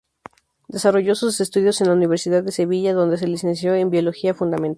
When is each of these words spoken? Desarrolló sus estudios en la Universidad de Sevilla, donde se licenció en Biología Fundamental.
Desarrolló 0.67 1.13
sus 1.13 1.39
estudios 1.41 1.79
en 1.79 1.85
la 1.85 1.93
Universidad 1.93 2.41
de 2.41 2.51
Sevilla, 2.51 2.95
donde 2.95 3.17
se 3.17 3.27
licenció 3.27 3.75
en 3.75 3.91
Biología 3.91 4.33
Fundamental. 4.33 4.69